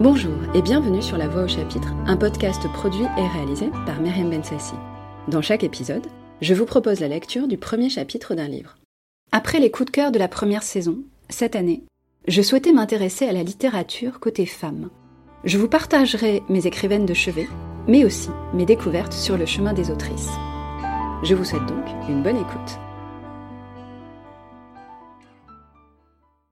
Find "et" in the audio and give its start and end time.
0.54-0.62, 3.18-3.26